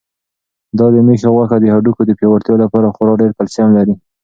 [0.77, 3.93] دا د مېښې غوښه د هډوکو د پیاوړتیا لپاره خورا ډېر کلسیم لري.